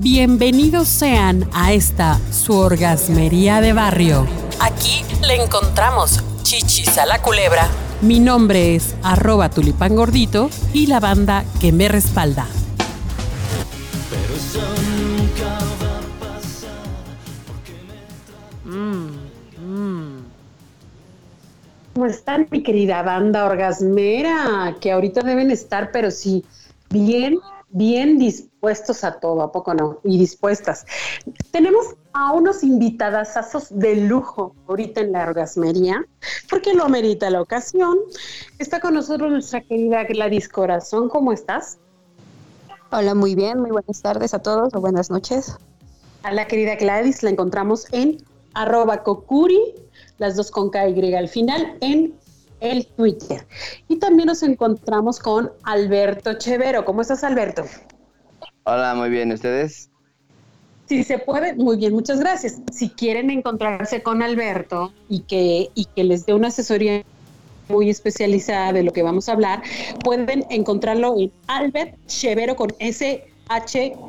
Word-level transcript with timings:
Bienvenidos 0.00 0.86
sean 0.86 1.50
a 1.52 1.72
esta 1.72 2.20
su 2.30 2.56
orgasmería 2.56 3.60
de 3.60 3.72
barrio. 3.72 4.28
Aquí 4.60 5.02
le 5.26 5.42
encontramos 5.42 6.22
chichis 6.44 6.98
a 6.98 7.04
la 7.04 7.20
culebra. 7.20 7.66
Mi 8.00 8.20
nombre 8.20 8.76
es 8.76 8.94
arroba 9.02 9.50
tulipán 9.50 9.96
gordito 9.96 10.50
y 10.72 10.86
la 10.86 11.00
banda 11.00 11.44
que 11.60 11.72
me 11.72 11.88
respalda. 11.88 12.46
¿Cómo 21.92 22.06
están, 22.06 22.46
mi 22.52 22.62
querida 22.62 23.02
banda 23.02 23.46
orgasmera? 23.46 24.76
Que 24.80 24.92
ahorita 24.92 25.22
deben 25.22 25.50
estar, 25.50 25.90
pero 25.90 26.12
sí, 26.12 26.44
bien, 26.88 27.40
bien 27.70 28.16
dispuestos 28.16 28.47
a 29.02 29.12
todo, 29.20 29.42
¿a 29.42 29.52
poco 29.52 29.74
no? 29.74 30.00
Y 30.04 30.18
dispuestas. 30.18 30.84
Tenemos 31.52 31.94
a 32.12 32.32
unos 32.32 32.64
invitadazos 32.64 33.68
de 33.70 33.96
lujo 33.96 34.54
ahorita 34.66 35.00
en 35.00 35.12
la 35.12 35.24
orgasmería, 35.24 36.04
porque 36.50 36.74
lo 36.74 36.88
merita 36.88 37.30
la 37.30 37.40
ocasión. 37.40 37.98
Está 38.58 38.80
con 38.80 38.94
nosotros 38.94 39.30
nuestra 39.30 39.60
querida 39.60 40.04
Gladys 40.04 40.48
Corazón. 40.48 41.08
¿Cómo 41.08 41.32
estás? 41.32 41.78
Hola, 42.90 43.14
muy 43.14 43.34
bien, 43.34 43.60
muy 43.60 43.70
buenas 43.70 44.02
tardes 44.02 44.34
a 44.34 44.40
todos 44.40 44.74
o 44.74 44.80
buenas 44.80 45.10
noches. 45.10 45.56
A 46.22 46.32
la 46.32 46.46
querida 46.46 46.74
Gladys 46.76 47.22
la 47.22 47.30
encontramos 47.30 47.86
en 47.92 48.18
arroba 48.54 49.02
cocuri 49.02 49.60
las 50.16 50.34
dos 50.34 50.50
con 50.50 50.70
KY 50.70 51.14
al 51.14 51.28
final, 51.28 51.76
en 51.80 52.12
el 52.60 52.86
Twitter. 52.86 53.46
Y 53.86 53.96
también 53.98 54.26
nos 54.26 54.42
encontramos 54.42 55.20
con 55.20 55.52
Alberto 55.62 56.34
Chevero. 56.34 56.84
¿Cómo 56.84 57.02
estás, 57.02 57.22
Alberto? 57.22 57.64
Hola, 58.70 58.94
muy 58.94 59.08
bien. 59.08 59.32
¿Ustedes? 59.32 59.88
Si 60.84 61.02
se 61.02 61.18
puede, 61.18 61.54
muy 61.54 61.78
bien, 61.78 61.94
muchas 61.94 62.20
gracias. 62.20 62.60
Si 62.70 62.90
quieren 62.90 63.30
encontrarse 63.30 64.02
con 64.02 64.22
Alberto 64.22 64.92
y 65.08 65.20
que, 65.20 65.70
y 65.74 65.86
que 65.86 66.04
les 66.04 66.26
dé 66.26 66.34
una 66.34 66.48
asesoría 66.48 67.02
muy 67.70 67.88
especializada 67.88 68.74
de 68.74 68.82
lo 68.82 68.92
que 68.92 69.02
vamos 69.02 69.30
a 69.30 69.32
hablar, 69.32 69.62
pueden 70.04 70.44
encontrarlo 70.50 71.18
en 71.18 71.32
Albert 71.46 71.96
Chevero 72.08 72.56
con 72.56 72.68
S-H-V 72.78 74.02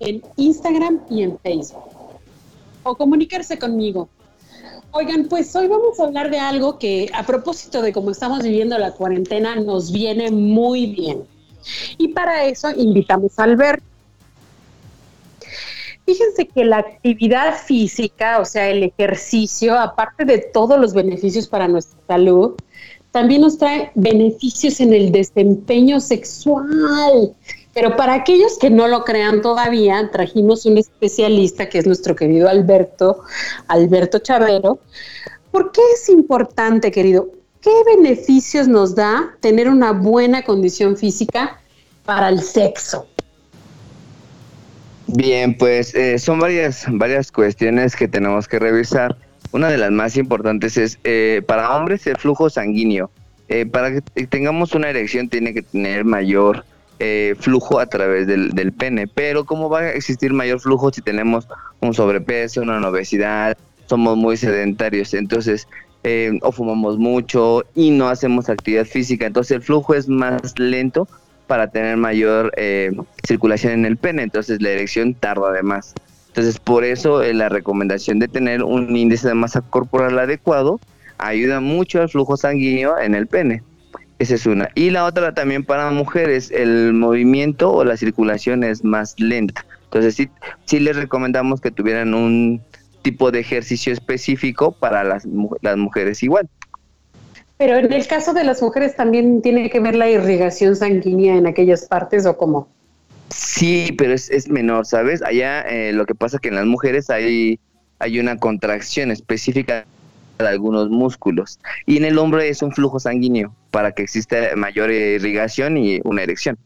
en 0.00 0.22
Instagram 0.36 1.00
y 1.08 1.22
en 1.22 1.38
Facebook. 1.38 1.84
O 2.82 2.94
comunicarse 2.96 3.58
conmigo 3.58 4.10
Oigan, 4.94 5.24
pues 5.24 5.56
hoy 5.56 5.68
vamos 5.68 5.98
a 5.98 6.04
hablar 6.04 6.30
de 6.30 6.38
algo 6.38 6.78
que 6.78 7.08
a 7.14 7.24
propósito 7.24 7.80
de 7.80 7.94
cómo 7.94 8.10
estamos 8.10 8.42
viviendo 8.42 8.76
la 8.76 8.92
cuarentena 8.92 9.54
nos 9.56 9.90
viene 9.90 10.30
muy 10.30 10.84
bien. 10.84 11.22
Y 11.98 12.08
para 12.08 12.44
eso 12.44 12.70
invitamos 12.70 13.38
a 13.38 13.44
Alberto. 13.44 13.84
Fíjense 16.04 16.48
que 16.48 16.64
la 16.64 16.78
actividad 16.78 17.56
física, 17.56 18.40
o 18.40 18.44
sea, 18.44 18.68
el 18.68 18.82
ejercicio, 18.82 19.78
aparte 19.78 20.24
de 20.24 20.38
todos 20.38 20.78
los 20.78 20.94
beneficios 20.94 21.46
para 21.46 21.68
nuestra 21.68 21.98
salud, 22.08 22.54
también 23.12 23.42
nos 23.42 23.58
trae 23.58 23.92
beneficios 23.94 24.80
en 24.80 24.92
el 24.92 25.12
desempeño 25.12 26.00
sexual. 26.00 27.34
Pero 27.74 27.96
para 27.96 28.14
aquellos 28.14 28.58
que 28.58 28.68
no 28.68 28.88
lo 28.88 29.04
crean 29.04 29.42
todavía, 29.42 30.10
trajimos 30.12 30.66
un 30.66 30.78
especialista 30.78 31.68
que 31.68 31.78
es 31.78 31.86
nuestro 31.86 32.16
querido 32.16 32.48
Alberto, 32.48 33.22
Alberto 33.68 34.18
Chavero. 34.18 34.80
¿Por 35.50 35.70
qué 35.72 35.80
es 35.94 36.08
importante, 36.08 36.90
querido? 36.90 37.28
¿Qué 37.62 37.70
beneficios 37.96 38.66
nos 38.66 38.96
da 38.96 39.36
tener 39.38 39.68
una 39.68 39.92
buena 39.92 40.42
condición 40.42 40.96
física 40.96 41.60
para 42.04 42.28
el 42.28 42.40
sexo? 42.40 43.06
Bien, 45.06 45.56
pues 45.56 45.94
eh, 45.94 46.18
son 46.18 46.40
varias, 46.40 46.86
varias 46.88 47.30
cuestiones 47.30 47.94
que 47.94 48.08
tenemos 48.08 48.48
que 48.48 48.58
revisar. 48.58 49.16
Una 49.52 49.68
de 49.68 49.78
las 49.78 49.92
más 49.92 50.16
importantes 50.16 50.76
es, 50.76 50.98
eh, 51.04 51.40
para 51.46 51.76
hombres, 51.76 52.04
el 52.08 52.16
flujo 52.16 52.50
sanguíneo. 52.50 53.10
Eh, 53.48 53.66
para 53.66 53.92
que 53.92 54.26
tengamos 54.26 54.74
una 54.74 54.90
erección 54.90 55.28
tiene 55.28 55.54
que 55.54 55.62
tener 55.62 56.04
mayor 56.04 56.64
flujo 57.40 57.80
a 57.80 57.86
través 57.86 58.28
del, 58.28 58.72
pene. 58.72 59.08
Pero 59.08 59.44
¿cómo 59.44 59.68
va 59.68 59.80
a 59.80 59.90
existir 59.90 60.32
mayor 60.32 60.60
flujo 60.60 60.92
si 60.92 61.02
tenemos 61.02 61.48
un 61.80 61.94
sobrepeso, 61.94 62.62
una 62.62 62.88
obesidad, 62.88 63.56
somos 63.86 64.16
muy 64.16 64.36
sedentarios? 64.36 65.12
Entonces, 65.12 65.66
eh, 66.04 66.38
o 66.42 66.52
fumamos 66.52 66.98
mucho 66.98 67.64
y 67.74 67.90
no 67.90 68.08
hacemos 68.08 68.48
actividad 68.48 68.84
física. 68.84 69.26
Entonces 69.26 69.56
el 69.56 69.62
flujo 69.62 69.94
es 69.94 70.08
más 70.08 70.58
lento 70.58 71.08
para 71.46 71.68
tener 71.68 71.96
mayor 71.96 72.52
eh, 72.56 72.92
circulación 73.26 73.72
en 73.72 73.86
el 73.86 73.96
pene. 73.96 74.22
Entonces 74.22 74.60
la 74.60 74.70
erección 74.70 75.14
tarda 75.14 75.50
además. 75.50 75.94
Entonces 76.28 76.58
por 76.58 76.84
eso 76.84 77.22
la 77.22 77.48
recomendación 77.48 78.18
de 78.18 78.28
tener 78.28 78.62
un 78.62 78.96
índice 78.96 79.28
de 79.28 79.34
masa 79.34 79.60
corporal 79.60 80.18
adecuado 80.18 80.80
ayuda 81.18 81.60
mucho 81.60 82.00
al 82.00 82.08
flujo 82.08 82.36
sanguíneo 82.36 82.98
en 82.98 83.14
el 83.14 83.26
pene. 83.26 83.62
Esa 84.18 84.34
es 84.36 84.46
una. 84.46 84.70
Y 84.74 84.90
la 84.90 85.04
otra 85.04 85.34
también 85.34 85.64
para 85.64 85.90
mujeres, 85.90 86.50
el 86.52 86.92
movimiento 86.92 87.72
o 87.72 87.84
la 87.84 87.96
circulación 87.96 88.62
es 88.62 88.84
más 88.84 89.18
lenta. 89.18 89.66
Entonces 89.84 90.14
sí, 90.14 90.28
sí 90.64 90.80
les 90.80 90.96
recomendamos 90.96 91.60
que 91.60 91.70
tuvieran 91.70 92.14
un 92.14 92.62
tipo 93.02 93.30
de 93.30 93.40
ejercicio 93.40 93.92
específico 93.92 94.72
para 94.72 95.04
las, 95.04 95.26
las 95.60 95.76
mujeres 95.76 96.22
igual. 96.22 96.48
Pero 97.58 97.76
en 97.76 97.92
el 97.92 98.06
caso 98.06 98.32
de 98.34 98.44
las 98.44 98.60
mujeres 98.62 98.96
también 98.96 99.42
tiene 99.42 99.70
que 99.70 99.78
ver 99.78 99.94
la 99.94 100.10
irrigación 100.10 100.74
sanguínea 100.74 101.36
en 101.36 101.46
aquellas 101.46 101.86
partes 101.86 102.26
o 102.26 102.36
cómo. 102.36 102.68
Sí, 103.30 103.94
pero 103.96 104.14
es, 104.14 104.30
es 104.30 104.48
menor, 104.48 104.84
¿sabes? 104.86 105.22
Allá 105.22 105.60
eh, 105.62 105.92
lo 105.92 106.04
que 106.04 106.14
pasa 106.14 106.38
que 106.38 106.48
en 106.48 106.56
las 106.56 106.66
mujeres 106.66 107.08
hay, 107.08 107.60
hay 107.98 108.18
una 108.18 108.36
contracción 108.36 109.10
específica 109.10 109.86
de 110.38 110.48
algunos 110.48 110.90
músculos. 110.90 111.60
Y 111.86 111.96
en 111.96 112.04
el 112.04 112.18
hombre 112.18 112.48
es 112.48 112.62
un 112.62 112.72
flujo 112.72 112.98
sanguíneo 112.98 113.54
para 113.70 113.92
que 113.92 114.02
exista 114.02 114.36
mayor 114.56 114.90
irrigación 114.90 115.76
y 115.76 116.00
una 116.04 116.22
erección. 116.22 116.58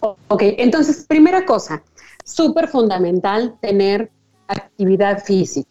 Ok, 0.00 0.42
entonces, 0.58 1.06
primera 1.08 1.44
cosa, 1.44 1.82
súper 2.24 2.68
fundamental 2.68 3.56
tener 3.60 4.10
actividad 4.48 5.22
física. 5.24 5.68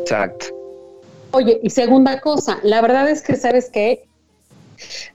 Exacto. 0.00 0.46
Oye, 1.32 1.60
y 1.62 1.70
segunda 1.70 2.20
cosa, 2.20 2.58
la 2.62 2.80
verdad 2.80 3.08
es 3.10 3.22
que, 3.22 3.36
¿sabes 3.36 3.68
que 3.68 4.06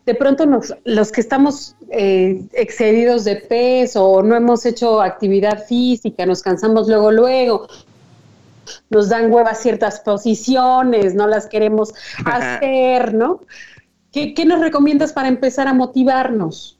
De 0.06 0.16
pronto 0.16 0.46
nos, 0.46 0.74
los 0.84 1.12
que 1.12 1.22
estamos 1.22 1.76
eh, 1.92 2.42
excedidos 2.54 3.24
de 3.24 3.38
peso 3.38 4.06
o 4.06 4.24
no 4.24 4.36
hemos 4.36 4.66
hecho 4.66 5.02
actividad 5.02 5.66
física, 5.66 6.26
nos 6.26 6.42
cansamos 6.42 6.88
luego, 6.88 7.12
luego, 7.12 7.68
nos 8.90 9.10
dan 9.10 9.32
huevas 9.32 9.62
ciertas 9.62 10.00
posiciones, 10.02 11.16
no 11.16 11.28
las 11.28 11.48
queremos 11.48 11.94
hacer, 12.26 13.14
¿no? 13.14 13.42
¿Qué, 14.12 14.44
nos 14.46 14.60
recomiendas 14.60 15.14
para 15.14 15.28
empezar 15.28 15.68
a 15.68 15.74
motivarnos? 15.74 16.79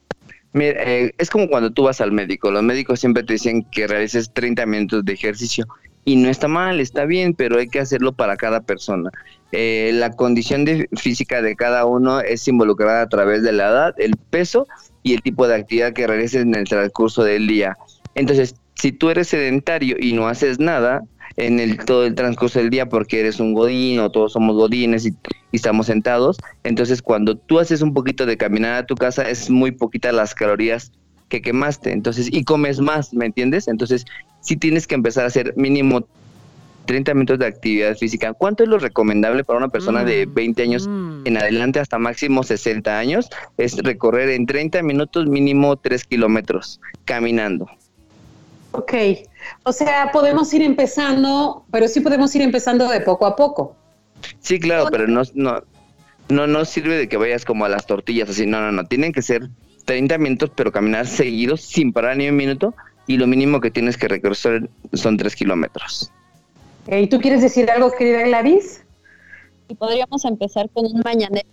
Mira, 0.54 0.82
eh, 0.84 1.14
es 1.18 1.30
como 1.30 1.48
cuando 1.48 1.72
tú 1.72 1.84
vas 1.84 2.02
al 2.02 2.12
médico. 2.12 2.52
Los 2.52 2.64
médicos 2.64 3.00
siempre 3.00 3.24
te 3.24 3.34
dicen 3.34 3.64
que 3.72 3.88
realices 3.88 4.32
30 4.34 4.66
minutos 4.66 5.06
de 5.06 5.14
ejercicio. 5.14 5.68
Y 6.06 6.16
no 6.16 6.30
está 6.30 6.48
mal, 6.48 6.80
está 6.80 7.06
bien, 7.06 7.34
pero 7.34 7.60
hay 7.60 7.68
que 7.68 7.80
hacerlo 7.80 8.14
para 8.14 8.36
cada 8.36 8.62
persona. 8.62 9.12
Eh, 9.52 9.92
la 9.94 10.12
condición 10.12 10.66
física 10.94 11.42
de 11.42 11.56
cada 11.56 11.86
uno 11.86 12.22
es 12.22 12.48
involucrada 12.48 13.02
a 13.02 13.10
través 13.10 13.44
de 13.44 13.52
la 13.52 13.70
edad, 13.70 13.96
el 13.98 14.16
peso 14.30 14.68
y 15.04 15.14
el 15.14 15.22
tipo 15.22 15.48
de 15.48 15.56
actividad 15.56 15.94
que 15.94 16.08
realices 16.08 16.44
en 16.44 16.56
el 16.56 16.68
transcurso 16.68 17.24
del 17.24 17.48
día. 17.48 17.78
Entonces, 18.16 18.56
si 18.76 18.92
tú 18.92 19.10
eres 19.10 19.28
sedentario 19.28 19.98
y 20.00 20.14
no 20.14 20.28
haces 20.28 20.60
nada, 20.60 21.04
en 21.40 21.60
el 21.60 21.78
todo 21.78 22.06
el 22.06 22.16
transcurso 22.16 22.60
del 22.60 22.70
día 22.70 22.90
porque 22.90 23.22
eres 23.22 23.40
un 23.40 23.54
godín 23.54 24.00
o 24.00 24.12
todos 24.12 24.34
somos 24.34 24.56
godines 24.56 25.06
y, 25.06 25.16
estamos 25.52 25.88
sentados. 25.88 26.38
Entonces, 26.64 27.02
cuando 27.02 27.36
tú 27.36 27.60
haces 27.60 27.82
un 27.82 27.94
poquito 27.94 28.28
de 28.28 28.38
caminar 28.38 28.76
a 28.76 28.86
tu 28.86 28.96
casa, 28.96 29.28
es 29.28 29.50
muy 29.50 29.72
poquita 29.72 30.12
las 30.12 30.36
calorías 30.36 30.92
que 31.28 31.42
quemaste. 31.42 31.92
Entonces, 31.92 32.30
y 32.32 32.44
comes 32.44 32.80
más, 32.80 33.14
¿me 33.14 33.26
entiendes? 33.26 33.68
Entonces, 33.68 34.06
sí 34.42 34.58
tienes 34.58 34.86
que 34.86 34.96
empezar 34.96 35.24
a 35.24 35.28
hacer 35.28 35.54
mínimo 35.56 36.06
30 36.86 37.14
minutos 37.14 37.40
de 37.40 37.48
actividad 37.48 37.96
física. 37.96 38.34
¿Cuánto 38.34 38.64
es 38.64 38.70
lo 38.70 38.78
recomendable 38.78 39.44
para 39.44 39.58
una 39.58 39.70
persona 39.70 40.04
de 40.04 40.26
20 40.26 40.62
mm, 40.62 40.66
años 40.68 40.88
mm. 40.88 41.22
en 41.26 41.38
adelante 41.38 41.80
hasta 41.80 41.98
máximo 41.98 42.44
60 42.44 43.00
años? 43.00 43.30
Es 43.58 43.78
recorrer 43.78 44.30
en 44.30 44.46
30 44.46 44.84
minutos 44.84 45.26
mínimo 45.28 45.78
3 45.78 46.04
kilómetros 46.04 46.82
caminando. 47.06 47.68
Ok, 48.72 48.94
o 49.64 49.72
sea, 49.72 50.12
podemos 50.12 50.54
ir 50.54 50.62
empezando, 50.62 51.66
pero 51.72 51.88
sí 51.88 52.02
podemos 52.02 52.34
ir 52.36 52.44
empezando 52.44 52.88
de 52.88 53.02
poco 53.02 53.26
a 53.26 53.36
poco. 53.36 53.76
Sí, 54.42 54.60
claro, 54.60 54.90
pero 54.92 55.08
no, 55.08 55.24
no, 55.34 55.64
no, 56.30 56.46
no 56.46 56.66
sirve 56.66 56.98
de 56.98 57.10
que 57.10 57.18
vayas 57.18 57.46
como 57.46 57.66
a 57.66 57.70
las 57.70 57.88
tortillas, 57.88 58.30
así, 58.30 58.46
no, 58.46 58.62
no, 58.62 58.72
no, 58.72 58.86
tienen 58.86 59.12
que 59.12 59.22
ser 59.22 59.50
30 59.86 60.18
minutos, 60.20 60.52
pero 60.56 60.72
caminar 60.72 61.08
seguidos 61.08 61.62
sin 61.62 61.92
parar 61.92 62.18
ni 62.18 62.30
un 62.30 62.36
minuto, 62.36 62.76
y 63.08 63.18
lo 63.18 63.26
mínimo 63.26 63.60
que 63.60 63.72
tienes 63.72 63.98
que 63.98 64.08
recorrer 64.08 64.70
son 64.94 65.18
3 65.18 65.36
kilómetros. 65.36 66.12
¿Y 66.88 67.08
tú 67.08 67.20
quieres 67.20 67.42
decir 67.42 67.70
algo, 67.72 67.92
querida 67.92 68.22
Gladys? 68.24 68.84
Y 69.68 69.76
podríamos 69.76 70.26
empezar 70.26 70.70
con 70.70 70.86
un 70.86 71.02
mañanero. 71.04 71.48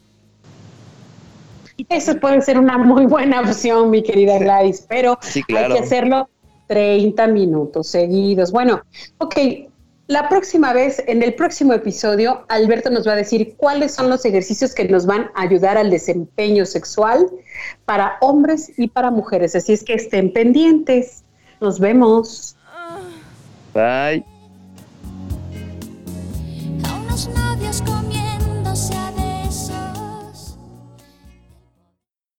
Eso 1.88 2.18
puede 2.18 2.40
ser 2.40 2.58
una 2.58 2.78
muy 2.78 3.06
buena 3.06 3.40
opción, 3.40 3.90
mi 3.90 4.02
querida 4.02 4.38
Gladys, 4.38 4.84
pero 4.88 5.18
hay 5.48 5.72
que 5.72 5.78
hacerlo 5.78 6.28
30 6.66 7.26
minutos 7.28 7.88
seguidos. 7.88 8.52
Bueno, 8.52 8.82
ok, 9.18 9.36
la 10.08 10.28
próxima 10.28 10.72
vez, 10.72 11.02
en 11.08 11.24
el 11.24 11.34
próximo 11.34 11.72
episodio, 11.72 12.44
Alberto 12.48 12.90
nos 12.90 13.08
va 13.08 13.14
a 13.14 13.16
decir 13.16 13.54
cuáles 13.56 13.92
son 13.92 14.08
los 14.08 14.24
ejercicios 14.24 14.72
que 14.72 14.84
nos 14.84 15.04
van 15.04 15.30
a 15.34 15.42
ayudar 15.42 15.76
al 15.76 15.90
desempeño 15.90 16.64
sexual 16.64 17.28
para 17.86 18.16
hombres 18.20 18.72
y 18.76 18.86
para 18.86 19.10
mujeres. 19.10 19.56
Así 19.56 19.72
es 19.72 19.82
que 19.82 19.94
estén 19.94 20.32
pendientes. 20.32 21.24
Nos 21.60 21.80
vemos. 21.80 22.54
Bye. 23.74 24.24
A 26.84 26.94
unos 27.00 27.28
novios 27.28 27.82
comiéndose 27.82 28.12
a 28.12 28.15